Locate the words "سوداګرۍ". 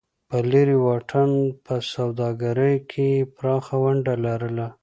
1.93-2.75